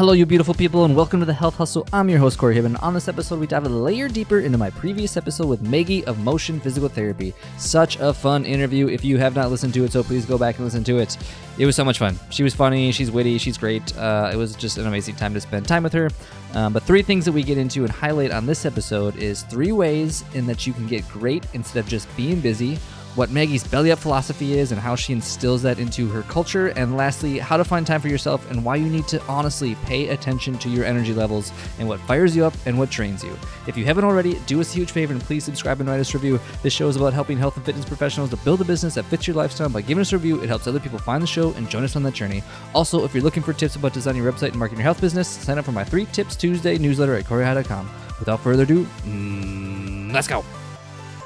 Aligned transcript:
Hello, 0.00 0.14
you 0.14 0.24
beautiful 0.24 0.54
people, 0.54 0.86
and 0.86 0.96
welcome 0.96 1.20
to 1.20 1.26
the 1.26 1.34
Health 1.34 1.56
Hustle. 1.56 1.86
I'm 1.92 2.08
your 2.08 2.18
host, 2.18 2.38
Corey 2.38 2.56
Hibben. 2.56 2.82
On 2.82 2.94
this 2.94 3.06
episode, 3.06 3.38
we 3.38 3.46
dive 3.46 3.66
a 3.66 3.68
layer 3.68 4.08
deeper 4.08 4.40
into 4.40 4.56
my 4.56 4.70
previous 4.70 5.18
episode 5.18 5.46
with 5.46 5.60
Maggie 5.60 6.06
of 6.06 6.18
Motion 6.20 6.58
Physical 6.58 6.88
Therapy. 6.88 7.34
Such 7.58 8.00
a 8.00 8.14
fun 8.14 8.46
interview. 8.46 8.88
If 8.88 9.04
you 9.04 9.18
have 9.18 9.34
not 9.34 9.50
listened 9.50 9.74
to 9.74 9.84
it, 9.84 9.92
so 9.92 10.02
please 10.02 10.24
go 10.24 10.38
back 10.38 10.56
and 10.56 10.64
listen 10.64 10.82
to 10.84 10.96
it. 10.96 11.18
It 11.58 11.66
was 11.66 11.76
so 11.76 11.84
much 11.84 11.98
fun. 11.98 12.18
She 12.30 12.42
was 12.42 12.54
funny, 12.54 12.92
she's 12.92 13.10
witty, 13.10 13.36
she's 13.36 13.58
great. 13.58 13.94
Uh, 13.94 14.30
it 14.32 14.36
was 14.36 14.56
just 14.56 14.78
an 14.78 14.86
amazing 14.86 15.16
time 15.16 15.34
to 15.34 15.40
spend 15.42 15.68
time 15.68 15.82
with 15.82 15.92
her. 15.92 16.08
Um, 16.54 16.72
but 16.72 16.84
three 16.84 17.02
things 17.02 17.26
that 17.26 17.32
we 17.32 17.42
get 17.42 17.58
into 17.58 17.82
and 17.82 17.92
highlight 17.92 18.30
on 18.30 18.46
this 18.46 18.64
episode 18.64 19.16
is 19.16 19.42
three 19.42 19.72
ways 19.72 20.24
in 20.32 20.46
that 20.46 20.66
you 20.66 20.72
can 20.72 20.86
get 20.86 21.06
great 21.10 21.44
instead 21.52 21.80
of 21.80 21.90
just 21.90 22.08
being 22.16 22.40
busy 22.40 22.78
what 23.16 23.30
Maggie's 23.30 23.66
belly 23.66 23.90
up 23.90 23.98
philosophy 23.98 24.58
is 24.58 24.70
and 24.70 24.80
how 24.80 24.94
she 24.94 25.12
instills 25.12 25.62
that 25.62 25.78
into 25.78 26.08
her 26.08 26.22
culture, 26.22 26.68
and 26.68 26.96
lastly, 26.96 27.38
how 27.38 27.56
to 27.56 27.64
find 27.64 27.86
time 27.86 28.00
for 28.00 28.08
yourself 28.08 28.48
and 28.50 28.64
why 28.64 28.76
you 28.76 28.88
need 28.88 29.08
to 29.08 29.20
honestly 29.26 29.74
pay 29.86 30.08
attention 30.08 30.56
to 30.58 30.68
your 30.68 30.84
energy 30.84 31.12
levels 31.12 31.52
and 31.78 31.88
what 31.88 32.00
fires 32.00 32.36
you 32.36 32.44
up 32.44 32.54
and 32.66 32.78
what 32.78 32.90
drains 32.90 33.24
you. 33.24 33.36
If 33.66 33.76
you 33.76 33.84
haven't 33.84 34.04
already, 34.04 34.38
do 34.46 34.60
us 34.60 34.72
a 34.72 34.76
huge 34.76 34.92
favor 34.92 35.12
and 35.12 35.22
please 35.22 35.44
subscribe 35.44 35.80
and 35.80 35.88
write 35.88 36.00
us 36.00 36.14
a 36.14 36.18
review. 36.18 36.38
This 36.62 36.72
show 36.72 36.88
is 36.88 36.96
about 36.96 37.12
helping 37.12 37.36
health 37.36 37.56
and 37.56 37.64
fitness 37.64 37.84
professionals 37.84 38.30
to 38.30 38.36
build 38.38 38.60
a 38.60 38.64
business 38.64 38.94
that 38.94 39.04
fits 39.04 39.26
your 39.26 39.36
lifestyle. 39.36 39.68
By 39.68 39.82
giving 39.82 40.02
us 40.02 40.12
a 40.12 40.16
review, 40.16 40.42
it 40.42 40.48
helps 40.48 40.66
other 40.66 40.80
people 40.80 40.98
find 40.98 41.22
the 41.22 41.26
show 41.26 41.52
and 41.54 41.68
join 41.68 41.84
us 41.84 41.96
on 41.96 42.02
that 42.04 42.14
journey. 42.14 42.42
Also, 42.74 43.04
if 43.04 43.12
you're 43.12 43.24
looking 43.24 43.42
for 43.42 43.52
tips 43.52 43.76
about 43.76 43.92
designing 43.92 44.22
your 44.22 44.32
website 44.32 44.50
and 44.50 44.56
marketing 44.56 44.78
your 44.78 44.84
health 44.84 45.00
business, 45.00 45.28
sign 45.28 45.58
up 45.58 45.64
for 45.64 45.72
my 45.72 45.84
Three 45.84 46.06
Tips 46.06 46.36
Tuesday 46.36 46.78
newsletter 46.78 47.16
at 47.16 47.24
CoreyHi.com. 47.24 47.90
Without 48.18 48.40
further 48.40 48.64
ado, 48.64 48.84
mm, 49.04 50.12
let's 50.12 50.28
go. 50.28 50.44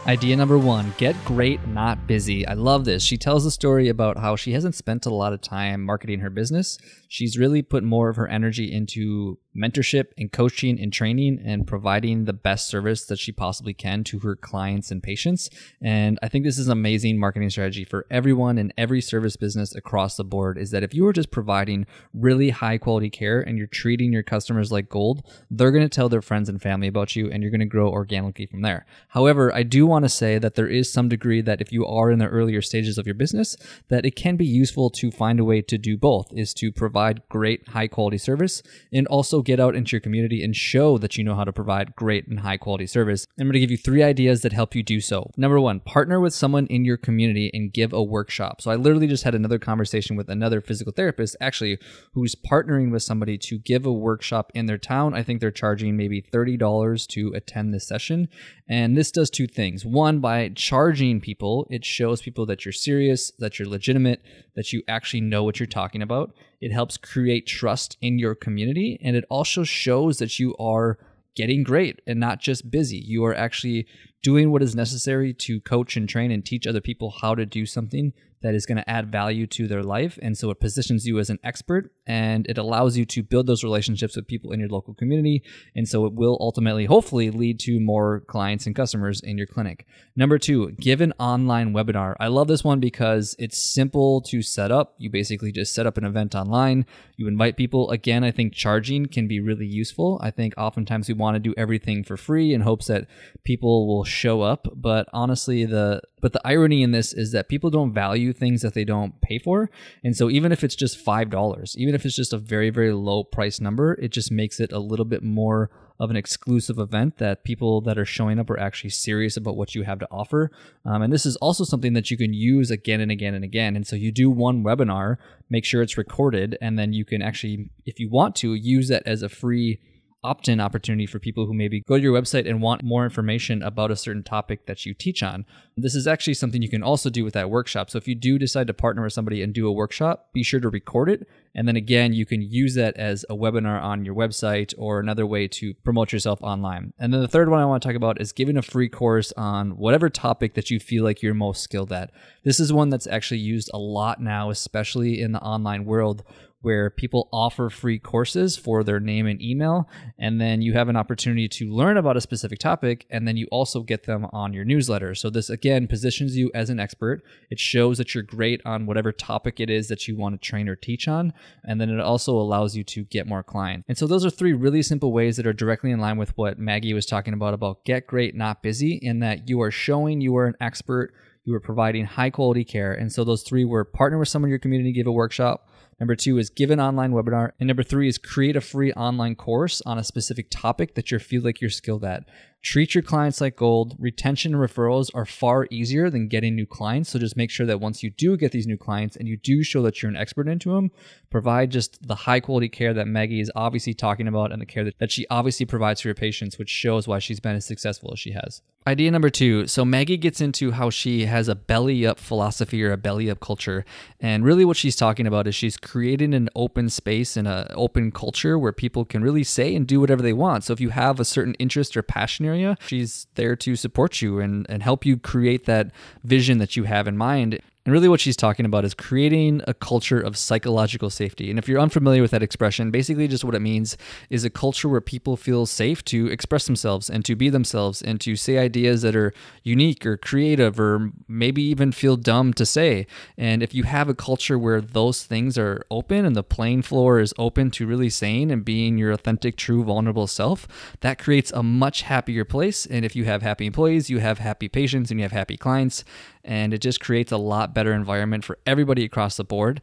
Idea 0.06 0.36
number 0.36 0.58
one 0.58 0.92
get 0.98 1.16
great, 1.24 1.66
not 1.66 2.06
busy. 2.06 2.46
I 2.46 2.52
love 2.52 2.84
this. 2.84 3.02
She 3.02 3.16
tells 3.16 3.46
a 3.46 3.50
story 3.50 3.88
about 3.88 4.18
how 4.18 4.36
she 4.36 4.52
hasn't 4.52 4.74
spent 4.74 5.06
a 5.06 5.14
lot 5.14 5.32
of 5.32 5.40
time 5.40 5.82
marketing 5.82 6.20
her 6.20 6.28
business. 6.28 6.76
She's 7.08 7.38
really 7.38 7.62
put 7.62 7.82
more 7.82 8.10
of 8.10 8.16
her 8.16 8.28
energy 8.28 8.70
into 8.70 9.38
mentorship 9.56 10.06
and 10.18 10.32
coaching 10.32 10.80
and 10.80 10.92
training 10.92 11.40
and 11.44 11.66
providing 11.66 12.24
the 12.24 12.32
best 12.32 12.68
service 12.68 13.04
that 13.06 13.18
she 13.18 13.32
possibly 13.32 13.72
can 13.72 14.04
to 14.04 14.18
her 14.20 14.34
clients 14.34 14.90
and 14.90 15.02
patients. 15.02 15.48
And 15.80 16.18
I 16.22 16.28
think 16.28 16.44
this 16.44 16.58
is 16.58 16.66
an 16.66 16.72
amazing 16.72 17.18
marketing 17.18 17.50
strategy 17.50 17.84
for 17.84 18.06
everyone 18.10 18.58
in 18.58 18.72
every 18.76 19.00
service 19.00 19.36
business 19.36 19.74
across 19.74 20.16
the 20.16 20.24
board 20.24 20.58
is 20.58 20.70
that 20.70 20.82
if 20.82 20.94
you 20.94 21.06
are 21.06 21.12
just 21.12 21.30
providing 21.30 21.86
really 22.12 22.50
high 22.50 22.78
quality 22.78 23.10
care 23.10 23.40
and 23.40 23.56
you're 23.56 23.66
treating 23.66 24.12
your 24.12 24.22
customers 24.22 24.72
like 24.72 24.88
gold, 24.88 25.24
they're 25.50 25.70
going 25.70 25.84
to 25.84 25.94
tell 25.94 26.08
their 26.08 26.22
friends 26.22 26.48
and 26.48 26.60
family 26.60 26.88
about 26.88 27.14
you 27.14 27.30
and 27.30 27.42
you're 27.42 27.50
going 27.50 27.60
to 27.60 27.66
grow 27.66 27.88
organically 27.88 28.46
from 28.46 28.62
there. 28.62 28.86
However, 29.08 29.54
I 29.54 29.62
do 29.62 29.86
want 29.86 30.04
to 30.04 30.08
say 30.08 30.38
that 30.38 30.54
there 30.54 30.68
is 30.68 30.92
some 30.92 31.08
degree 31.08 31.40
that 31.42 31.60
if 31.60 31.72
you 31.72 31.86
are 31.86 32.10
in 32.10 32.18
the 32.18 32.26
earlier 32.26 32.62
stages 32.62 32.98
of 32.98 33.06
your 33.06 33.14
business, 33.14 33.56
that 33.88 34.04
it 34.04 34.16
can 34.16 34.36
be 34.36 34.46
useful 34.46 34.90
to 34.90 35.10
find 35.10 35.38
a 35.38 35.44
way 35.44 35.62
to 35.62 35.78
do 35.78 35.96
both 35.96 36.32
is 36.32 36.52
to 36.54 36.72
provide 36.72 37.22
great 37.28 37.68
high 37.68 37.88
quality 37.88 38.18
service 38.18 38.62
and 38.92 39.06
also 39.06 39.42
get 39.44 39.60
out 39.60 39.76
into 39.76 39.92
your 39.92 40.00
community 40.00 40.42
and 40.42 40.56
show 40.56 40.98
that 40.98 41.16
you 41.16 41.24
know 41.24 41.34
how 41.34 41.44
to 41.44 41.52
provide 41.52 41.94
great 41.94 42.26
and 42.26 42.40
high 42.40 42.56
quality 42.56 42.86
service. 42.86 43.26
I'm 43.38 43.46
going 43.46 43.52
to 43.52 43.60
give 43.60 43.70
you 43.70 43.76
three 43.76 44.02
ideas 44.02 44.42
that 44.42 44.52
help 44.52 44.74
you 44.74 44.82
do 44.82 45.00
so. 45.00 45.30
Number 45.36 45.60
one, 45.60 45.80
partner 45.80 46.20
with 46.20 46.34
someone 46.34 46.66
in 46.66 46.84
your 46.84 46.96
community 46.96 47.50
and 47.52 47.72
give 47.72 47.92
a 47.92 48.02
workshop. 48.02 48.60
So 48.60 48.70
I 48.70 48.76
literally 48.76 49.06
just 49.06 49.24
had 49.24 49.34
another 49.34 49.58
conversation 49.58 50.16
with 50.16 50.28
another 50.28 50.60
physical 50.60 50.92
therapist 50.92 51.36
actually 51.40 51.78
who's 52.12 52.34
partnering 52.34 52.90
with 52.90 53.02
somebody 53.02 53.38
to 53.38 53.58
give 53.58 53.86
a 53.86 53.92
workshop 53.92 54.50
in 54.54 54.66
their 54.66 54.78
town. 54.78 55.14
I 55.14 55.22
think 55.22 55.40
they're 55.40 55.50
charging 55.50 55.96
maybe 55.96 56.22
$30 56.22 57.06
to 57.08 57.32
attend 57.34 57.72
this 57.72 57.86
session. 57.86 58.28
And 58.68 58.96
this 58.96 59.10
does 59.10 59.30
two 59.30 59.46
things. 59.46 59.84
One, 59.84 60.20
by 60.20 60.48
charging 60.54 61.20
people, 61.20 61.66
it 61.70 61.84
shows 61.84 62.22
people 62.22 62.46
that 62.46 62.64
you're 62.64 62.72
serious, 62.72 63.30
that 63.38 63.58
you're 63.58 63.68
legitimate, 63.68 64.22
that 64.56 64.72
you 64.72 64.82
actually 64.88 65.20
know 65.20 65.44
what 65.44 65.60
you're 65.60 65.66
talking 65.66 66.02
about. 66.02 66.34
It 66.64 66.72
helps 66.72 66.96
create 66.96 67.46
trust 67.46 67.98
in 68.00 68.18
your 68.18 68.34
community. 68.34 68.98
And 69.02 69.16
it 69.16 69.26
also 69.28 69.64
shows 69.64 70.16
that 70.16 70.38
you 70.38 70.56
are 70.56 70.96
getting 71.36 71.62
great 71.62 72.00
and 72.06 72.18
not 72.18 72.40
just 72.40 72.70
busy. 72.70 72.96
You 72.96 73.22
are 73.26 73.34
actually 73.34 73.86
doing 74.22 74.50
what 74.50 74.62
is 74.62 74.74
necessary 74.74 75.34
to 75.34 75.60
coach 75.60 75.94
and 75.94 76.08
train 76.08 76.30
and 76.30 76.42
teach 76.42 76.66
other 76.66 76.80
people 76.80 77.10
how 77.20 77.34
to 77.34 77.44
do 77.44 77.66
something 77.66 78.14
that 78.44 78.54
is 78.54 78.66
going 78.66 78.76
to 78.76 78.88
add 78.88 79.10
value 79.10 79.46
to 79.46 79.66
their 79.66 79.82
life. 79.82 80.18
And 80.20 80.36
so 80.36 80.50
it 80.50 80.60
positions 80.60 81.06
you 81.06 81.18
as 81.18 81.30
an 81.30 81.38
expert 81.42 81.90
and 82.06 82.46
it 82.46 82.58
allows 82.58 82.94
you 82.94 83.06
to 83.06 83.22
build 83.22 83.46
those 83.46 83.64
relationships 83.64 84.16
with 84.16 84.26
people 84.26 84.52
in 84.52 84.60
your 84.60 84.68
local 84.68 84.92
community. 84.92 85.42
And 85.74 85.88
so 85.88 86.04
it 86.04 86.12
will 86.12 86.36
ultimately, 86.40 86.84
hopefully, 86.84 87.30
lead 87.30 87.58
to 87.60 87.80
more 87.80 88.20
clients 88.20 88.66
and 88.66 88.76
customers 88.76 89.22
in 89.22 89.38
your 89.38 89.46
clinic. 89.46 89.86
Number 90.14 90.38
two, 90.38 90.72
give 90.72 91.00
an 91.00 91.14
online 91.18 91.72
webinar. 91.72 92.16
I 92.20 92.26
love 92.26 92.46
this 92.46 92.62
one 92.62 92.80
because 92.80 93.34
it's 93.38 93.56
simple 93.56 94.20
to 94.20 94.42
set 94.42 94.70
up. 94.70 94.94
You 94.98 95.08
basically 95.08 95.50
just 95.50 95.74
set 95.74 95.86
up 95.86 95.96
an 95.96 96.04
event 96.04 96.34
online, 96.34 96.84
you 97.16 97.26
invite 97.28 97.56
people. 97.56 97.90
Again, 97.90 98.24
I 98.24 98.30
think 98.30 98.52
charging 98.52 99.06
can 99.06 99.26
be 99.26 99.40
really 99.40 99.66
useful. 99.66 100.20
I 100.22 100.30
think 100.30 100.52
oftentimes 100.58 101.08
we 101.08 101.14
want 101.14 101.36
to 101.36 101.40
do 101.40 101.54
everything 101.56 102.04
for 102.04 102.18
free 102.18 102.52
in 102.52 102.60
hopes 102.60 102.88
that 102.88 103.06
people 103.42 103.86
will 103.86 104.04
show 104.04 104.42
up. 104.42 104.68
But 104.74 105.08
honestly, 105.14 105.64
the 105.64 106.02
but 106.24 106.32
the 106.32 106.40
irony 106.42 106.82
in 106.82 106.90
this 106.90 107.12
is 107.12 107.32
that 107.32 107.50
people 107.50 107.68
don't 107.68 107.92
value 107.92 108.32
things 108.32 108.62
that 108.62 108.72
they 108.72 108.82
don't 108.82 109.20
pay 109.20 109.38
for. 109.38 109.68
And 110.02 110.16
so 110.16 110.30
even 110.30 110.52
if 110.52 110.64
it's 110.64 110.74
just 110.74 111.04
$5, 111.04 111.76
even 111.76 111.94
if 111.94 112.06
it's 112.06 112.16
just 112.16 112.32
a 112.32 112.38
very, 112.38 112.70
very 112.70 112.94
low 112.94 113.24
price 113.24 113.60
number, 113.60 113.92
it 114.00 114.08
just 114.08 114.32
makes 114.32 114.58
it 114.58 114.72
a 114.72 114.78
little 114.78 115.04
bit 115.04 115.22
more 115.22 115.68
of 116.00 116.08
an 116.08 116.16
exclusive 116.16 116.78
event 116.78 117.18
that 117.18 117.44
people 117.44 117.82
that 117.82 117.98
are 117.98 118.06
showing 118.06 118.38
up 118.38 118.48
are 118.48 118.58
actually 118.58 118.88
serious 118.88 119.36
about 119.36 119.58
what 119.58 119.74
you 119.74 119.82
have 119.82 119.98
to 119.98 120.08
offer. 120.10 120.50
Um, 120.86 121.02
and 121.02 121.12
this 121.12 121.26
is 121.26 121.36
also 121.42 121.62
something 121.62 121.92
that 121.92 122.10
you 122.10 122.16
can 122.16 122.32
use 122.32 122.70
again 122.70 123.02
and 123.02 123.12
again 123.12 123.34
and 123.34 123.44
again. 123.44 123.76
And 123.76 123.86
so 123.86 123.94
you 123.94 124.10
do 124.10 124.30
one 124.30 124.64
webinar, 124.64 125.18
make 125.50 125.66
sure 125.66 125.82
it's 125.82 125.98
recorded, 125.98 126.56
and 126.58 126.78
then 126.78 126.94
you 126.94 127.04
can 127.04 127.20
actually, 127.20 127.68
if 127.84 128.00
you 128.00 128.08
want 128.08 128.34
to, 128.36 128.54
use 128.54 128.88
that 128.88 129.02
as 129.04 129.20
a 129.20 129.28
free 129.28 129.78
opt 130.24 130.48
in 130.48 130.58
opportunity 130.58 131.06
for 131.06 131.18
people 131.18 131.46
who 131.46 131.54
maybe 131.54 131.82
go 131.86 131.96
to 131.96 132.02
your 132.02 132.18
website 132.18 132.48
and 132.48 132.62
want 132.62 132.82
more 132.82 133.04
information 133.04 133.62
about 133.62 133.90
a 133.90 133.96
certain 133.96 134.22
topic 134.22 134.66
that 134.66 134.84
you 134.84 134.94
teach 134.94 135.22
on. 135.22 135.44
This 135.76 135.94
is 135.94 136.06
actually 136.06 136.34
something 136.34 136.62
you 136.62 136.68
can 136.68 136.82
also 136.82 137.10
do 137.10 137.22
with 137.22 137.34
that 137.34 137.50
workshop. 137.50 137.90
So 137.90 137.98
if 137.98 138.08
you 138.08 138.14
do 138.14 138.38
decide 138.38 138.66
to 138.68 138.74
partner 138.74 139.02
with 139.02 139.12
somebody 139.12 139.42
and 139.42 139.52
do 139.52 139.68
a 139.68 139.72
workshop, 139.72 140.30
be 140.32 140.42
sure 140.42 140.60
to 140.60 140.68
record 140.68 141.10
it. 141.10 141.28
And 141.54 141.68
then 141.68 141.76
again, 141.76 142.12
you 142.12 142.26
can 142.26 142.42
use 142.42 142.74
that 142.74 142.96
as 142.96 143.24
a 143.30 143.36
webinar 143.36 143.80
on 143.80 144.04
your 144.04 144.14
website 144.14 144.74
or 144.76 144.98
another 144.98 145.26
way 145.26 145.46
to 145.48 145.74
promote 145.84 146.12
yourself 146.12 146.42
online. 146.42 146.92
And 146.98 147.12
then 147.12 147.20
the 147.20 147.28
third 147.28 147.48
one 147.48 147.60
I 147.60 147.66
want 147.66 147.82
to 147.82 147.88
talk 147.88 147.96
about 147.96 148.20
is 148.20 148.32
giving 148.32 148.56
a 148.56 148.62
free 148.62 148.88
course 148.88 149.32
on 149.36 149.76
whatever 149.76 150.08
topic 150.08 150.54
that 150.54 150.70
you 150.70 150.80
feel 150.80 151.04
like 151.04 151.22
you're 151.22 151.34
most 151.34 151.62
skilled 151.62 151.92
at. 151.92 152.10
This 152.44 152.58
is 152.58 152.72
one 152.72 152.88
that's 152.88 153.06
actually 153.06 153.40
used 153.40 153.70
a 153.72 153.78
lot 153.78 154.20
now, 154.20 154.50
especially 154.50 155.20
in 155.20 155.32
the 155.32 155.40
online 155.40 155.84
world 155.84 156.24
where 156.64 156.90
people 156.90 157.28
offer 157.32 157.68
free 157.68 157.98
courses 157.98 158.56
for 158.56 158.82
their 158.82 158.98
name 158.98 159.26
and 159.26 159.40
email. 159.40 159.88
And 160.18 160.40
then 160.40 160.62
you 160.62 160.72
have 160.72 160.88
an 160.88 160.96
opportunity 160.96 161.48
to 161.48 161.70
learn 161.70 161.96
about 161.96 162.16
a 162.16 162.20
specific 162.20 162.58
topic, 162.58 163.06
and 163.10 163.28
then 163.28 163.36
you 163.36 163.46
also 163.50 163.82
get 163.82 164.04
them 164.04 164.26
on 164.32 164.52
your 164.52 164.64
newsletter. 164.64 165.14
So, 165.14 165.30
this 165.30 165.50
again 165.50 165.86
positions 165.86 166.36
you 166.36 166.50
as 166.54 166.70
an 166.70 166.80
expert. 166.80 167.22
It 167.50 167.60
shows 167.60 167.98
that 167.98 168.14
you're 168.14 168.22
great 168.22 168.62
on 168.64 168.86
whatever 168.86 169.12
topic 169.12 169.60
it 169.60 169.70
is 169.70 169.88
that 169.88 170.08
you 170.08 170.16
want 170.16 170.40
to 170.40 170.48
train 170.48 170.68
or 170.68 170.76
teach 170.76 171.06
on. 171.06 171.32
And 171.64 171.80
then 171.80 171.90
it 171.90 172.00
also 172.00 172.32
allows 172.32 172.76
you 172.76 172.84
to 172.84 173.04
get 173.04 173.26
more 173.26 173.42
clients. 173.42 173.84
And 173.88 173.98
so, 173.98 174.06
those 174.06 174.24
are 174.24 174.30
three 174.30 174.52
really 174.52 174.82
simple 174.82 175.12
ways 175.12 175.36
that 175.36 175.46
are 175.46 175.52
directly 175.52 175.90
in 175.90 176.00
line 176.00 176.16
with 176.16 176.36
what 176.36 176.58
Maggie 176.58 176.94
was 176.94 177.06
talking 177.06 177.34
about 177.34 177.54
about 177.54 177.84
get 177.84 178.06
great, 178.06 178.34
not 178.34 178.62
busy, 178.62 178.98
in 179.02 179.20
that 179.20 179.48
you 179.48 179.60
are 179.60 179.70
showing 179.70 180.20
you 180.20 180.36
are 180.36 180.46
an 180.46 180.56
expert. 180.60 181.12
You 181.44 181.54
are 181.54 181.60
providing 181.60 182.06
high 182.06 182.30
quality 182.30 182.64
care. 182.64 182.94
And 182.94 183.12
so 183.12 183.22
those 183.22 183.42
three 183.42 183.66
were 183.66 183.84
partner 183.84 184.18
with 184.18 184.28
someone 184.28 184.48
in 184.48 184.50
your 184.50 184.58
community, 184.58 184.92
give 184.92 185.06
a 185.06 185.12
workshop, 185.12 185.68
Number 186.04 186.16
two 186.16 186.36
is 186.36 186.50
give 186.50 186.70
an 186.70 186.80
online 186.80 187.12
webinar. 187.12 187.52
And 187.58 187.66
number 187.66 187.82
three 187.82 188.08
is 188.08 188.18
create 188.18 188.56
a 188.56 188.60
free 188.60 188.92
online 188.92 189.36
course 189.36 189.80
on 189.86 189.96
a 189.96 190.04
specific 190.04 190.48
topic 190.50 190.96
that 190.96 191.10
you 191.10 191.18
feel 191.18 191.40
like 191.40 191.62
you're 191.62 191.70
skilled 191.70 192.04
at. 192.04 192.24
Treat 192.64 192.94
your 192.94 193.02
clients 193.02 193.42
like 193.42 193.56
gold. 193.56 193.94
Retention 193.98 194.54
and 194.54 194.62
referrals 194.62 195.10
are 195.12 195.26
far 195.26 195.68
easier 195.70 196.08
than 196.08 196.28
getting 196.28 196.56
new 196.56 196.64
clients. 196.64 197.10
So 197.10 197.18
just 197.18 197.36
make 197.36 197.50
sure 197.50 197.66
that 197.66 197.78
once 197.78 198.02
you 198.02 198.08
do 198.08 198.38
get 198.38 198.52
these 198.52 198.66
new 198.66 198.78
clients 198.78 199.16
and 199.16 199.28
you 199.28 199.36
do 199.36 199.62
show 199.62 199.82
that 199.82 200.02
you're 200.02 200.08
an 200.08 200.16
expert 200.16 200.48
into 200.48 200.72
them, 200.72 200.90
provide 201.28 201.70
just 201.70 202.08
the 202.08 202.14
high 202.14 202.40
quality 202.40 202.70
care 202.70 202.94
that 202.94 203.06
Maggie 203.06 203.42
is 203.42 203.52
obviously 203.54 203.92
talking 203.92 204.26
about 204.26 204.50
and 204.50 204.62
the 204.62 204.66
care 204.66 204.82
that, 204.82 204.98
that 204.98 205.12
she 205.12 205.26
obviously 205.28 205.66
provides 205.66 206.00
for 206.00 206.08
your 206.08 206.14
patients, 206.14 206.58
which 206.58 206.70
shows 206.70 207.06
why 207.06 207.18
she's 207.18 207.38
been 207.38 207.54
as 207.54 207.66
successful 207.66 208.10
as 208.14 208.18
she 208.18 208.32
has. 208.32 208.62
Idea 208.86 209.10
number 209.10 209.30
two. 209.30 209.66
So 209.66 209.84
Maggie 209.84 210.18
gets 210.18 210.42
into 210.42 210.72
how 210.72 210.90
she 210.90 211.24
has 211.24 211.48
a 211.48 211.54
belly 211.54 212.06
up 212.06 212.18
philosophy 212.18 212.82
or 212.82 212.92
a 212.92 212.98
belly 212.98 213.30
up 213.30 213.40
culture. 213.40 213.84
And 214.20 214.44
really 214.44 214.64
what 214.64 214.76
she's 214.76 214.96
talking 214.96 215.26
about 215.26 215.46
is 215.46 215.54
she's 215.54 215.78
creating 215.78 216.34
an 216.34 216.50
open 216.54 216.90
space 216.90 217.36
and 217.36 217.48
an 217.48 217.66
open 217.70 218.10
culture 218.10 218.58
where 218.58 218.72
people 218.72 219.06
can 219.06 219.22
really 219.22 219.44
say 219.44 219.74
and 219.74 219.86
do 219.86 220.00
whatever 220.00 220.20
they 220.20 220.34
want. 220.34 220.64
So 220.64 220.74
if 220.74 220.80
you 220.80 220.90
have 220.90 221.18
a 221.18 221.24
certain 221.24 221.54
interest 221.54 221.96
or 221.96 222.02
passion 222.02 222.44
area, 222.54 222.76
she's 222.86 223.26
there 223.34 223.56
to 223.56 223.76
support 223.76 224.22
you 224.22 224.40
and, 224.40 224.66
and 224.68 224.82
help 224.82 225.04
you 225.04 225.16
create 225.16 225.66
that 225.66 225.90
vision 226.22 226.58
that 226.58 226.76
you 226.76 226.84
have 226.84 227.06
in 227.06 227.16
mind 227.16 227.60
And 227.86 227.92
really, 227.92 228.08
what 228.08 228.20
she's 228.20 228.36
talking 228.36 228.64
about 228.64 228.86
is 228.86 228.94
creating 228.94 229.60
a 229.66 229.74
culture 229.74 230.18
of 230.18 230.38
psychological 230.38 231.10
safety. 231.10 231.50
And 231.50 231.58
if 231.58 231.68
you're 231.68 231.78
unfamiliar 231.78 232.22
with 232.22 232.30
that 232.30 232.42
expression, 232.42 232.90
basically 232.90 233.28
just 233.28 233.44
what 233.44 233.54
it 233.54 233.60
means 233.60 233.98
is 234.30 234.42
a 234.42 234.48
culture 234.48 234.88
where 234.88 235.02
people 235.02 235.36
feel 235.36 235.66
safe 235.66 236.02
to 236.06 236.28
express 236.28 236.64
themselves 236.64 237.10
and 237.10 237.26
to 237.26 237.36
be 237.36 237.50
themselves 237.50 238.00
and 238.00 238.18
to 238.22 238.36
say 238.36 238.56
ideas 238.56 239.02
that 239.02 239.14
are 239.14 239.34
unique 239.64 240.06
or 240.06 240.16
creative 240.16 240.80
or 240.80 241.12
maybe 241.28 241.62
even 241.62 241.92
feel 241.92 242.16
dumb 242.16 242.54
to 242.54 242.64
say. 242.64 243.06
And 243.36 243.62
if 243.62 243.74
you 243.74 243.82
have 243.82 244.08
a 244.08 244.14
culture 244.14 244.58
where 244.58 244.80
those 244.80 245.22
things 245.24 245.58
are 245.58 245.84
open 245.90 246.24
and 246.24 246.34
the 246.34 246.42
playing 246.42 246.82
floor 246.82 247.20
is 247.20 247.34
open 247.36 247.70
to 247.72 247.86
really 247.86 248.08
saying 248.08 248.50
and 248.50 248.64
being 248.64 248.96
your 248.96 249.12
authentic, 249.12 249.56
true, 249.56 249.84
vulnerable 249.84 250.26
self, 250.26 250.66
that 251.00 251.18
creates 251.18 251.52
a 251.52 251.62
much 251.62 252.02
happier 252.02 252.46
place. 252.46 252.86
And 252.86 253.04
if 253.04 253.14
you 253.14 253.26
have 253.26 253.42
happy 253.42 253.66
employees, 253.66 254.08
you 254.08 254.20
have 254.20 254.38
happy 254.38 254.68
patients 254.68 255.10
and 255.10 255.20
you 255.20 255.24
have 255.24 255.32
happy 255.32 255.58
clients 255.58 256.02
and 256.44 256.74
it 256.74 256.78
just 256.78 257.00
creates 257.00 257.32
a 257.32 257.36
lot 257.36 257.73
better 257.74 257.92
environment 257.92 258.44
for 258.44 258.58
everybody 258.66 259.04
across 259.04 259.36
the 259.36 259.44
board. 259.44 259.82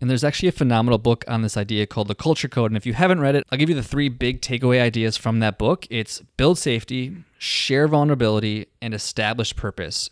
And 0.00 0.10
there's 0.10 0.24
actually 0.24 0.48
a 0.48 0.52
phenomenal 0.52 0.98
book 0.98 1.24
on 1.28 1.42
this 1.42 1.56
idea 1.56 1.86
called 1.86 2.08
The 2.08 2.14
Culture 2.14 2.48
Code. 2.48 2.70
And 2.70 2.76
if 2.76 2.84
you 2.84 2.94
haven't 2.94 3.20
read 3.20 3.36
it, 3.36 3.44
I'll 3.50 3.58
give 3.58 3.68
you 3.68 3.76
the 3.76 3.82
three 3.82 4.08
big 4.08 4.40
takeaway 4.40 4.80
ideas 4.80 5.16
from 5.16 5.38
that 5.40 5.56
book 5.56 5.86
it's 5.88 6.20
build 6.36 6.58
safety, 6.58 7.16
share 7.38 7.86
vulnerability, 7.86 8.66
and 8.82 8.92
establish 8.92 9.54
purpose. 9.54 10.10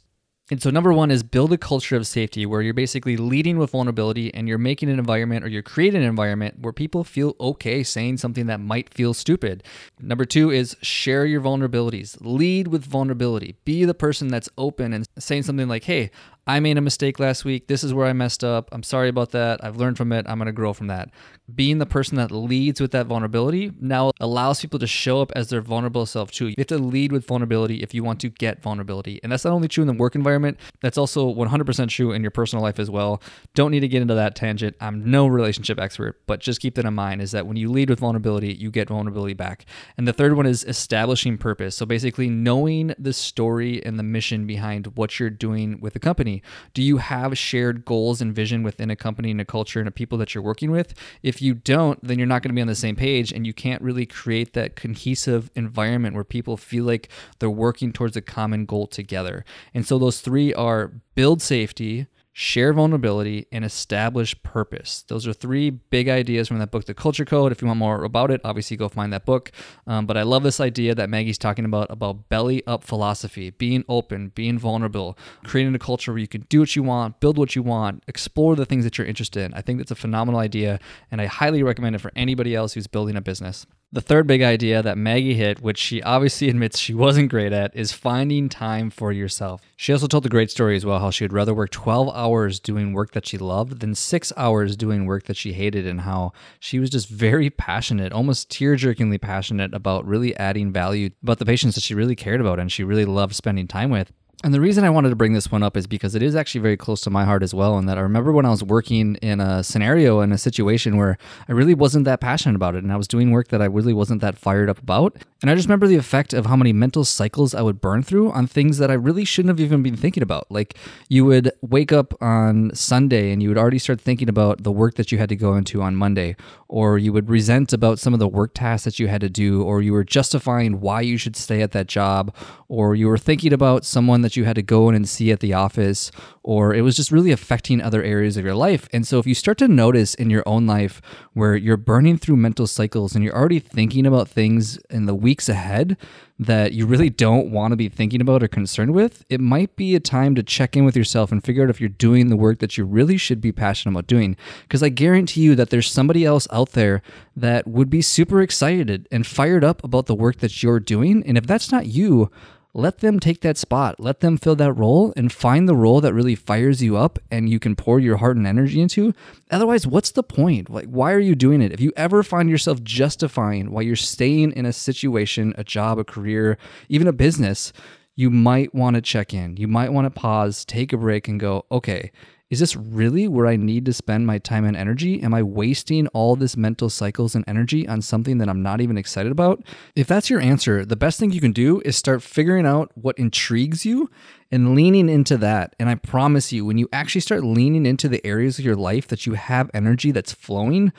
And 0.50 0.60
so, 0.60 0.70
number 0.70 0.92
one 0.92 1.10
is 1.10 1.22
build 1.22 1.52
a 1.52 1.56
culture 1.56 1.96
of 1.96 2.06
safety 2.06 2.44
where 2.44 2.60
you're 2.60 2.74
basically 2.74 3.16
leading 3.16 3.58
with 3.58 3.70
vulnerability 3.70 4.34
and 4.34 4.46
you're 4.46 4.58
making 4.58 4.90
an 4.90 4.98
environment 4.98 5.44
or 5.44 5.48
you're 5.48 5.62
creating 5.62 6.02
an 6.02 6.08
environment 6.08 6.58
where 6.60 6.74
people 6.74 7.04
feel 7.04 7.34
okay 7.40 7.82
saying 7.82 8.18
something 8.18 8.46
that 8.46 8.60
might 8.60 8.92
feel 8.92 9.14
stupid. 9.14 9.62
Number 9.98 10.24
two 10.24 10.50
is 10.50 10.76
share 10.82 11.24
your 11.24 11.40
vulnerabilities, 11.40 12.18
lead 12.20 12.68
with 12.68 12.84
vulnerability. 12.84 13.56
Be 13.64 13.84
the 13.84 13.94
person 13.94 14.28
that's 14.28 14.50
open 14.58 14.92
and 14.92 15.06
saying 15.16 15.44
something 15.44 15.68
like, 15.68 15.84
hey, 15.84 16.10
I 16.44 16.58
made 16.58 16.76
a 16.76 16.80
mistake 16.80 17.20
last 17.20 17.44
week. 17.44 17.68
This 17.68 17.84
is 17.84 17.94
where 17.94 18.06
I 18.06 18.12
messed 18.12 18.42
up. 18.42 18.68
I'm 18.72 18.82
sorry 18.82 19.08
about 19.08 19.30
that. 19.30 19.64
I've 19.64 19.76
learned 19.76 19.96
from 19.96 20.10
it. 20.10 20.26
I'm 20.28 20.38
going 20.38 20.46
to 20.46 20.52
grow 20.52 20.72
from 20.72 20.88
that. 20.88 21.10
Being 21.54 21.78
the 21.78 21.86
person 21.86 22.16
that 22.16 22.32
leads 22.32 22.80
with 22.80 22.90
that 22.92 23.06
vulnerability 23.06 23.70
now 23.80 24.10
allows 24.18 24.60
people 24.60 24.80
to 24.80 24.86
show 24.88 25.22
up 25.22 25.30
as 25.36 25.50
their 25.50 25.60
vulnerable 25.60 26.04
self 26.04 26.32
too. 26.32 26.48
You 26.48 26.54
have 26.58 26.66
to 26.68 26.78
lead 26.78 27.12
with 27.12 27.28
vulnerability 27.28 27.76
if 27.76 27.94
you 27.94 28.02
want 28.02 28.20
to 28.22 28.28
get 28.28 28.60
vulnerability. 28.60 29.20
And 29.22 29.30
that's 29.30 29.44
not 29.44 29.52
only 29.52 29.68
true 29.68 29.82
in 29.82 29.86
the 29.86 29.92
work 29.92 30.16
environment, 30.16 30.58
that's 30.80 30.98
also 30.98 31.32
100% 31.32 31.88
true 31.88 32.10
in 32.10 32.22
your 32.22 32.32
personal 32.32 32.64
life 32.64 32.80
as 32.80 32.90
well. 32.90 33.22
Don't 33.54 33.70
need 33.70 33.80
to 33.80 33.88
get 33.88 34.02
into 34.02 34.14
that 34.14 34.34
tangent. 34.34 34.74
I'm 34.80 35.08
no 35.08 35.28
relationship 35.28 35.78
expert, 35.78 36.22
but 36.26 36.40
just 36.40 36.60
keep 36.60 36.74
that 36.74 36.84
in 36.84 36.94
mind 36.94 37.22
is 37.22 37.30
that 37.30 37.46
when 37.46 37.56
you 37.56 37.70
lead 37.70 37.88
with 37.88 38.00
vulnerability, 38.00 38.52
you 38.52 38.72
get 38.72 38.88
vulnerability 38.88 39.34
back. 39.34 39.64
And 39.96 40.08
the 40.08 40.12
third 40.12 40.36
one 40.36 40.46
is 40.46 40.64
establishing 40.64 41.38
purpose. 41.38 41.76
So 41.76 41.86
basically 41.86 42.28
knowing 42.28 42.94
the 42.98 43.12
story 43.12 43.84
and 43.84 43.96
the 43.96 44.02
mission 44.02 44.44
behind 44.44 44.96
what 44.96 45.20
you're 45.20 45.30
doing 45.30 45.78
with 45.80 45.92
the 45.92 46.00
company 46.00 46.31
company? 46.40 46.70
Do 46.74 46.82
you 46.82 46.98
have 46.98 47.36
shared 47.36 47.84
goals 47.84 48.20
and 48.20 48.34
vision 48.34 48.62
within 48.62 48.90
a 48.90 48.96
company 48.96 49.30
and 49.30 49.40
a 49.40 49.44
culture 49.44 49.78
and 49.78 49.88
a 49.88 49.92
people 49.92 50.18
that 50.18 50.34
you're 50.34 50.42
working 50.42 50.70
with? 50.70 50.94
If 51.22 51.42
you 51.42 51.54
don't, 51.54 52.02
then 52.02 52.18
you're 52.18 52.26
not 52.26 52.42
going 52.42 52.50
to 52.50 52.54
be 52.54 52.60
on 52.60 52.68
the 52.68 52.74
same 52.74 52.96
page 52.96 53.32
and 53.32 53.46
you 53.46 53.52
can't 53.52 53.82
really 53.82 54.06
create 54.06 54.52
that 54.54 54.76
cohesive 54.76 55.50
environment 55.54 56.14
where 56.14 56.24
people 56.24 56.56
feel 56.56 56.84
like 56.84 57.08
they're 57.38 57.50
working 57.50 57.92
towards 57.92 58.16
a 58.16 58.22
common 58.22 58.64
goal 58.64 58.86
together. 58.86 59.44
And 59.74 59.86
so 59.86 59.98
those 59.98 60.20
three 60.20 60.54
are 60.54 60.92
build 61.14 61.42
safety, 61.42 62.06
share 62.32 62.72
vulnerability, 62.72 63.46
and 63.52 63.64
establish 63.64 64.40
purpose. 64.42 65.04
Those 65.08 65.26
are 65.26 65.32
three 65.32 65.70
big 65.70 66.08
ideas 66.08 66.48
from 66.48 66.58
that 66.60 66.70
book, 66.70 66.86
The 66.86 66.94
Culture 66.94 67.24
Code. 67.24 67.52
If 67.52 67.60
you 67.60 67.66
want 67.66 67.78
more 67.78 68.04
about 68.04 68.30
it, 68.30 68.40
obviously 68.42 68.76
go 68.76 68.88
find 68.88 69.12
that 69.12 69.26
book. 69.26 69.52
Um, 69.86 70.06
but 70.06 70.16
I 70.16 70.22
love 70.22 70.42
this 70.42 70.58
idea 70.58 70.94
that 70.94 71.10
Maggie's 71.10 71.38
talking 71.38 71.64
about 71.64 71.90
about 71.90 72.28
belly 72.28 72.66
up 72.66 72.84
philosophy, 72.84 73.50
being 73.50 73.84
open, 73.88 74.32
being 74.34 74.58
vulnerable, 74.58 75.18
creating 75.44 75.74
a 75.74 75.78
culture 75.78 76.12
where 76.12 76.20
you 76.20 76.28
can 76.28 76.46
do 76.48 76.60
what 76.60 76.74
you 76.74 76.82
want, 76.82 77.20
build 77.20 77.36
what 77.36 77.54
you 77.54 77.62
want, 77.62 78.02
explore 78.08 78.56
the 78.56 78.66
things 78.66 78.84
that 78.84 78.96
you're 78.96 79.06
interested 79.06 79.44
in. 79.44 79.52
I 79.54 79.60
think 79.60 79.78
that's 79.78 79.90
a 79.90 79.96
phenomenal 79.96 80.40
idea, 80.40 80.78
and 81.10 81.20
I 81.20 81.26
highly 81.26 81.62
recommend 81.62 81.96
it 81.96 82.00
for 82.00 82.12
anybody 82.16 82.54
else 82.54 82.72
who's 82.72 82.86
building 82.86 83.16
a 83.16 83.20
business. 83.20 83.66
The 83.94 84.00
third 84.00 84.26
big 84.26 84.40
idea 84.40 84.82
that 84.82 84.96
Maggie 84.96 85.34
hit, 85.34 85.60
which 85.60 85.76
she 85.76 86.02
obviously 86.02 86.48
admits 86.50 86.78
she 86.78 86.94
wasn't 86.94 87.28
great 87.28 87.52
at, 87.52 87.76
is 87.76 87.92
finding 87.92 88.48
time 88.48 88.88
for 88.88 89.12
yourself. 89.12 89.60
She 89.76 89.92
also 89.92 90.06
told 90.06 90.24
a 90.24 90.30
great 90.30 90.50
story 90.50 90.76
as 90.76 90.86
well 90.86 90.98
how 90.98 91.10
she 91.10 91.24
would 91.24 91.32
rather 91.34 91.52
work 91.52 91.70
12 91.72 92.08
hours 92.14 92.58
doing 92.58 92.94
work 92.94 93.12
that 93.12 93.26
she 93.26 93.36
loved 93.36 93.80
than 93.80 93.94
six 93.94 94.32
hours 94.34 94.76
doing 94.76 95.04
work 95.04 95.24
that 95.24 95.36
she 95.36 95.52
hated, 95.52 95.86
and 95.86 96.00
how 96.00 96.32
she 96.58 96.78
was 96.78 96.88
just 96.88 97.10
very 97.10 97.50
passionate, 97.50 98.14
almost 98.14 98.48
tear 98.48 98.76
jerkingly 98.76 99.20
passionate 99.20 99.74
about 99.74 100.06
really 100.06 100.34
adding 100.38 100.72
value 100.72 101.10
about 101.22 101.38
the 101.38 101.44
patients 101.44 101.74
that 101.74 101.84
she 101.84 101.94
really 101.94 102.16
cared 102.16 102.40
about 102.40 102.58
and 102.58 102.72
she 102.72 102.84
really 102.84 103.04
loved 103.04 103.34
spending 103.34 103.68
time 103.68 103.90
with. 103.90 104.10
And 104.44 104.52
the 104.52 104.60
reason 104.60 104.82
I 104.82 104.90
wanted 104.90 105.10
to 105.10 105.16
bring 105.16 105.34
this 105.34 105.52
one 105.52 105.62
up 105.62 105.76
is 105.76 105.86
because 105.86 106.16
it 106.16 106.22
is 106.22 106.34
actually 106.34 106.62
very 106.62 106.76
close 106.76 107.00
to 107.02 107.10
my 107.10 107.24
heart 107.24 107.44
as 107.44 107.54
well. 107.54 107.78
And 107.78 107.88
that 107.88 107.96
I 107.96 108.00
remember 108.00 108.32
when 108.32 108.44
I 108.44 108.50
was 108.50 108.64
working 108.64 109.14
in 109.16 109.40
a 109.40 109.62
scenario 109.62 110.20
in 110.20 110.32
a 110.32 110.38
situation 110.38 110.96
where 110.96 111.16
I 111.48 111.52
really 111.52 111.74
wasn't 111.74 112.06
that 112.06 112.20
passionate 112.20 112.56
about 112.56 112.74
it. 112.74 112.82
And 112.82 112.92
I 112.92 112.96
was 112.96 113.06
doing 113.06 113.30
work 113.30 113.48
that 113.48 113.62
I 113.62 113.66
really 113.66 113.92
wasn't 113.92 114.20
that 114.20 114.36
fired 114.36 114.68
up 114.68 114.78
about. 114.78 115.16
And 115.42 115.50
I 115.50 115.54
just 115.54 115.68
remember 115.68 115.86
the 115.86 115.96
effect 115.96 116.32
of 116.32 116.46
how 116.46 116.56
many 116.56 116.72
mental 116.72 117.04
cycles 117.04 117.54
I 117.54 117.62
would 117.62 117.80
burn 117.80 118.02
through 118.02 118.32
on 118.32 118.48
things 118.48 118.78
that 118.78 118.90
I 118.90 118.94
really 118.94 119.24
shouldn't 119.24 119.50
have 119.50 119.64
even 119.64 119.82
been 119.82 119.96
thinking 119.96 120.24
about. 120.24 120.50
Like 120.50 120.76
you 121.08 121.24
would 121.24 121.52
wake 121.60 121.92
up 121.92 122.20
on 122.20 122.74
Sunday 122.74 123.30
and 123.30 123.40
you 123.42 123.48
would 123.48 123.58
already 123.58 123.78
start 123.78 124.00
thinking 124.00 124.28
about 124.28 124.64
the 124.64 124.72
work 124.72 124.96
that 124.96 125.12
you 125.12 125.18
had 125.18 125.28
to 125.28 125.36
go 125.36 125.54
into 125.54 125.82
on 125.82 125.94
Monday, 125.94 126.34
or 126.68 126.98
you 126.98 127.12
would 127.12 127.28
resent 127.28 127.72
about 127.72 128.00
some 128.00 128.12
of 128.12 128.18
the 128.18 128.28
work 128.28 128.54
tasks 128.54 128.84
that 128.84 128.98
you 128.98 129.06
had 129.06 129.20
to 129.20 129.28
do, 129.28 129.62
or 129.62 129.82
you 129.82 129.92
were 129.92 130.04
justifying 130.04 130.80
why 130.80 131.00
you 131.00 131.16
should 131.16 131.36
stay 131.36 131.60
at 131.60 131.72
that 131.72 131.86
job, 131.86 132.34
or 132.68 132.94
you 132.94 133.06
were 133.06 133.18
thinking 133.18 133.52
about 133.52 133.84
someone 133.84 134.21
that 134.22 134.32
that 134.32 134.36
you 134.38 134.44
had 134.44 134.56
to 134.56 134.62
go 134.62 134.88
in 134.88 134.94
and 134.94 135.08
see 135.08 135.30
at 135.30 135.40
the 135.40 135.52
office, 135.52 136.10
or 136.42 136.74
it 136.74 136.80
was 136.80 136.96
just 136.96 137.12
really 137.12 137.32
affecting 137.32 137.80
other 137.80 138.02
areas 138.02 138.36
of 138.36 138.44
your 138.44 138.54
life. 138.54 138.88
And 138.92 139.06
so, 139.06 139.18
if 139.18 139.26
you 139.26 139.34
start 139.34 139.58
to 139.58 139.68
notice 139.68 140.14
in 140.14 140.30
your 140.30 140.42
own 140.46 140.66
life 140.66 141.02
where 141.34 141.54
you're 141.54 141.76
burning 141.76 142.16
through 142.16 142.36
mental 142.36 142.66
cycles 142.66 143.14
and 143.14 143.22
you're 143.22 143.36
already 143.36 143.60
thinking 143.60 144.06
about 144.06 144.28
things 144.28 144.78
in 144.88 145.04
the 145.04 145.14
weeks 145.14 145.48
ahead 145.48 145.96
that 146.38 146.72
you 146.72 146.86
really 146.86 147.10
don't 147.10 147.52
want 147.52 147.70
to 147.70 147.76
be 147.76 147.88
thinking 147.88 148.20
about 148.20 148.42
or 148.42 148.48
concerned 148.48 148.92
with, 148.94 149.24
it 149.28 149.40
might 149.40 149.76
be 149.76 149.94
a 149.94 150.00
time 150.00 150.34
to 150.34 150.42
check 150.42 150.76
in 150.76 150.84
with 150.84 150.96
yourself 150.96 151.30
and 151.30 151.44
figure 151.44 151.62
out 151.62 151.70
if 151.70 151.80
you're 151.80 151.88
doing 151.88 152.28
the 152.28 152.36
work 152.36 152.58
that 152.58 152.76
you 152.76 152.84
really 152.84 153.16
should 153.16 153.40
be 153.40 153.52
passionate 153.52 153.92
about 153.92 154.08
doing. 154.08 154.36
Because 154.62 154.82
I 154.82 154.88
guarantee 154.88 155.42
you 155.42 155.54
that 155.54 155.70
there's 155.70 155.90
somebody 155.90 156.24
else 156.24 156.48
out 156.50 156.70
there 156.70 157.02
that 157.36 157.68
would 157.68 157.90
be 157.90 158.02
super 158.02 158.40
excited 158.42 159.06
and 159.12 159.26
fired 159.26 159.62
up 159.62 159.84
about 159.84 160.06
the 160.06 160.16
work 160.16 160.38
that 160.38 160.62
you're 160.62 160.80
doing. 160.80 161.22
And 161.26 161.38
if 161.38 161.46
that's 161.46 161.70
not 161.70 161.86
you, 161.86 162.30
let 162.74 162.98
them 162.98 163.20
take 163.20 163.42
that 163.42 163.58
spot. 163.58 164.00
Let 164.00 164.20
them 164.20 164.38
fill 164.38 164.56
that 164.56 164.72
role 164.72 165.12
and 165.16 165.30
find 165.30 165.68
the 165.68 165.76
role 165.76 166.00
that 166.00 166.14
really 166.14 166.34
fires 166.34 166.82
you 166.82 166.96
up 166.96 167.18
and 167.30 167.48
you 167.48 167.58
can 167.58 167.76
pour 167.76 168.00
your 168.00 168.16
heart 168.16 168.36
and 168.36 168.46
energy 168.46 168.80
into. 168.80 169.12
Otherwise, 169.50 169.86
what's 169.86 170.10
the 170.10 170.22
point? 170.22 170.70
Like, 170.70 170.86
why 170.86 171.12
are 171.12 171.20
you 171.20 171.34
doing 171.34 171.60
it? 171.60 171.72
If 171.72 171.80
you 171.80 171.92
ever 171.96 172.22
find 172.22 172.48
yourself 172.48 172.82
justifying 172.82 173.70
why 173.70 173.82
you're 173.82 173.96
staying 173.96 174.52
in 174.52 174.64
a 174.64 174.72
situation, 174.72 175.54
a 175.58 175.64
job, 175.64 175.98
a 175.98 176.04
career, 176.04 176.56
even 176.88 177.06
a 177.06 177.12
business, 177.12 177.72
you 178.16 178.30
might 178.30 178.74
want 178.74 178.96
to 178.96 179.02
check 179.02 179.34
in. 179.34 179.56
You 179.56 179.68
might 179.68 179.92
want 179.92 180.06
to 180.06 180.10
pause, 180.10 180.64
take 180.64 180.92
a 180.92 180.98
break, 180.98 181.28
and 181.28 181.40
go, 181.40 181.66
okay, 181.70 182.10
is 182.52 182.58
this 182.58 182.76
really 182.76 183.26
where 183.28 183.46
I 183.46 183.56
need 183.56 183.86
to 183.86 183.94
spend 183.94 184.26
my 184.26 184.36
time 184.36 184.66
and 184.66 184.76
energy? 184.76 185.22
Am 185.22 185.32
I 185.32 185.42
wasting 185.42 186.06
all 186.08 186.36
this 186.36 186.54
mental 186.54 186.90
cycles 186.90 187.34
and 187.34 187.46
energy 187.48 187.88
on 187.88 188.02
something 188.02 188.36
that 188.36 188.48
I'm 188.50 188.62
not 188.62 188.82
even 188.82 188.98
excited 188.98 189.32
about? 189.32 189.64
If 189.96 190.06
that's 190.06 190.28
your 190.28 190.38
answer, 190.38 190.84
the 190.84 190.94
best 190.94 191.18
thing 191.18 191.32
you 191.32 191.40
can 191.40 191.52
do 191.52 191.80
is 191.86 191.96
start 191.96 192.22
figuring 192.22 192.66
out 192.66 192.92
what 192.94 193.18
intrigues 193.18 193.86
you 193.86 194.10
and 194.50 194.74
leaning 194.74 195.08
into 195.08 195.38
that. 195.38 195.74
And 195.80 195.88
I 195.88 195.94
promise 195.94 196.52
you, 196.52 196.66
when 196.66 196.76
you 196.76 196.90
actually 196.92 197.22
start 197.22 197.42
leaning 197.42 197.86
into 197.86 198.06
the 198.06 198.24
areas 198.24 198.58
of 198.58 198.66
your 198.66 198.76
life 198.76 199.08
that 199.08 199.24
you 199.24 199.32
have 199.32 199.70
energy 199.72 200.10
that's 200.10 200.34
flowing, 200.34 200.92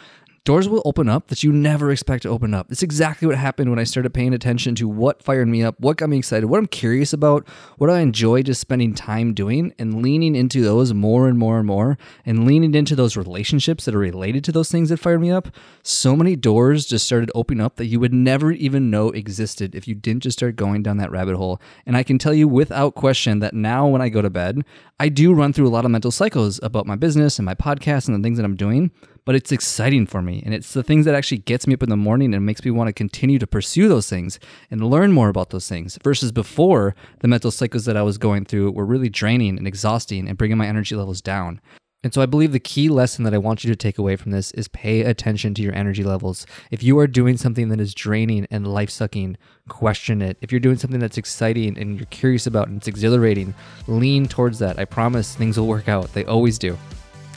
doors 0.46 0.68
will 0.68 0.82
open 0.84 1.08
up 1.08 1.28
that 1.28 1.42
you 1.42 1.54
never 1.54 1.90
expect 1.90 2.24
to 2.24 2.30
open 2.30 2.54
up. 2.54 2.70
It's 2.70 2.84
exactly 2.84 3.26
what 3.26 3.38
happened 3.38 3.70
when 3.70 3.80
I 3.80 3.86
started 3.86 4.14
paying 4.14 4.34
attention 4.34 4.76
to 4.76 4.90
what 4.90 5.24
fired 5.24 5.48
me 5.48 5.64
up, 5.64 5.80
what 5.80 5.96
got 5.96 6.10
me 6.10 6.18
excited, 6.18 6.48
what 6.48 6.58
I'm 6.58 6.68
curious 6.68 7.14
about, 7.14 7.48
what 7.78 7.90
I 7.90 8.02
enjoy 8.02 8.44
just 8.44 8.60
spending 8.60 8.94
time 8.94 9.34
doing, 9.34 9.74
and 9.80 10.02
leaning 10.02 10.36
into 10.36 10.62
those 10.62 10.94
more 10.94 11.30
and 11.30 11.38
more 11.38 11.60
and 11.60 11.68
more, 11.68 11.98
and 12.26 12.46
leaning 12.46 12.76
into 12.76 12.94
those 12.94 13.16
relationships 13.16 13.86
that 13.86 13.96
are 13.96 14.00
related 14.00 14.44
to 14.44 14.52
those 14.52 14.70
things 14.70 14.90
that 14.90 14.98
fired 14.98 15.22
me 15.22 15.32
up. 15.32 15.48
So 15.82 16.14
many 16.14 16.36
doors 16.36 16.86
just 16.86 17.06
started 17.06 17.32
opening 17.34 17.64
up 17.64 17.78
that 17.78 17.86
you 17.86 18.02
would 18.02 18.14
never 18.14 18.52
even 18.52 18.90
know 18.90 19.12
existed 19.12 19.76
if 19.76 19.88
you 19.88 19.96
didn't 19.96 20.24
just 20.24 20.40
start 20.40 20.58
going 20.58 20.84
down 20.84 20.98
that 20.98 21.12
rabbit 21.12 21.38
hole. 21.38 21.62
And 21.86 21.96
I 21.96 22.04
can 22.04 22.18
tell 22.18 22.34
you 22.34 22.50
without 22.50 22.96
question 22.96 23.40
that 23.40 23.54
now 23.54 23.88
when 23.88 24.02
I 24.02 24.10
go 24.10 24.22
to 24.22 24.30
bed, 24.30 24.64
I 25.00 25.08
do 25.08 25.34
run 25.34 25.54
through 25.54 25.68
a 25.68 25.70
lot 25.70 25.86
of 25.86 25.92
mental 25.92 26.12
cycles 26.12 26.60
about 26.62 26.86
my 26.86 26.98
business 26.98 27.40
and 27.40 27.46
my 27.46 27.56
podcast 27.56 28.08
and 28.08 28.18
the 28.18 28.26
things 28.26 28.38
that 28.38 28.46
I'm 28.46 28.58
doing 28.58 28.92
but 29.26 29.36
it's 29.36 29.52
exciting 29.52 30.06
for 30.06 30.22
me. 30.22 30.42
And 30.46 30.54
it's 30.54 30.74
the 30.74 30.84
things 30.84 31.06
that 31.06 31.16
actually 31.16 31.40
gets 31.40 31.68
me 31.68 31.74
up 31.74 31.84
in 31.84 31.90
the 31.90 31.98
morning 31.98 32.34
and 32.34 32.46
makes 32.46 32.64
me 32.64 32.72
want 32.72 32.88
to 32.88 32.94
continue 32.94 33.40
to 33.40 33.48
pursue 33.48 33.88
those 33.88 34.10
things 34.10 34.40
and 34.70 34.90
learn 34.90 35.12
more 35.12 35.30
about 35.30 35.50
those 35.50 35.68
things 35.68 35.98
versus 36.04 36.32
before 36.32 36.96
the 37.20 37.28
mental 37.28 37.52
cycles 37.52 37.86
that 37.86 37.98
I 37.98 38.04
was 38.04 38.18
going 38.18 38.46
through 38.46 38.72
were 38.72 38.86
really 38.86 39.10
draining 39.10 39.58
and 39.58 39.68
exhausting 39.68 40.28
and 40.28 40.38
bringing 40.38 40.58
my 40.58 40.68
energy 40.68 40.96
levels 40.96 41.22
down. 41.22 41.62
And 42.04 42.14
so 42.14 42.22
I 42.22 42.26
believe 42.26 42.52
the 42.52 42.60
key 42.60 42.90
lesson 42.90 43.24
that 43.24 43.34
I 43.34 43.38
want 43.38 43.64
you 43.64 43.72
to 43.72 43.78
take 43.78 43.98
away 43.98 44.18
from 44.18 44.32
this 44.32 44.52
is 44.52 44.68
pay 44.68 45.04
attention 45.04 45.54
to 45.54 45.62
your 45.62 45.74
energy 45.74 46.04
levels. 46.04 46.46
If 46.70 46.84
you 46.84 47.00
are 47.00 47.08
doing 47.08 47.38
something 47.38 47.70
that 47.70 47.80
is 47.80 47.94
draining 47.94 48.46
and 48.52 48.68
life 48.68 48.90
sucking, 48.90 49.38
question 49.70 50.22
it. 50.22 50.38
If 50.42 50.52
you're 50.52 50.60
doing 50.60 50.76
something 50.76 51.00
that's 51.00 51.18
exciting 51.18 51.78
and 51.78 51.96
you're 51.96 52.06
curious 52.08 52.46
about 52.46 52.68
and 52.68 52.76
it's 52.76 52.90
exhilarating, 52.90 53.54
lean 53.88 54.28
towards 54.28 54.60
that. 54.60 54.80
I 54.80 54.84
promise 54.84 55.34
things 55.34 55.58
will 55.58 55.68
work 55.68 55.88
out. 55.88 56.12
They 56.14 56.26
always 56.26 56.60
do. 56.60 56.78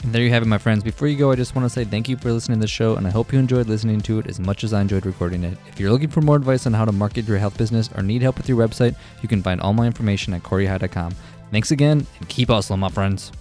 And 0.03 0.13
there 0.13 0.21
you 0.21 0.29
have 0.29 0.43
it, 0.43 0.47
my 0.47 0.57
friends. 0.57 0.83
Before 0.83 1.07
you 1.07 1.17
go, 1.17 1.31
I 1.31 1.35
just 1.35 1.55
want 1.55 1.65
to 1.65 1.69
say 1.69 1.83
thank 1.83 2.07
you 2.07 2.17
for 2.17 2.31
listening 2.31 2.59
to 2.59 2.61
the 2.61 2.67
show, 2.67 2.95
and 2.95 3.07
I 3.07 3.09
hope 3.09 3.33
you 3.33 3.39
enjoyed 3.39 3.67
listening 3.67 3.99
to 4.01 4.19
it 4.19 4.27
as 4.27 4.39
much 4.39 4.63
as 4.63 4.73
I 4.73 4.81
enjoyed 4.81 5.05
recording 5.05 5.43
it. 5.43 5.57
If 5.67 5.79
you're 5.79 5.91
looking 5.91 6.09
for 6.09 6.21
more 6.21 6.35
advice 6.35 6.65
on 6.65 6.73
how 6.73 6.85
to 6.85 6.91
market 6.91 7.27
your 7.27 7.37
health 7.37 7.57
business 7.57 7.89
or 7.95 8.03
need 8.03 8.21
help 8.21 8.37
with 8.37 8.47
your 8.47 8.57
website, 8.57 8.95
you 9.21 9.27
can 9.27 9.41
find 9.41 9.59
all 9.59 9.73
my 9.73 9.87
information 9.87 10.33
at 10.33 10.43
coreyhi.com. 10.43 11.15
Thanks 11.51 11.71
again, 11.71 12.05
and 12.19 12.29
keep 12.29 12.49
hustling, 12.49 12.79
my 12.79 12.89
friends. 12.89 13.31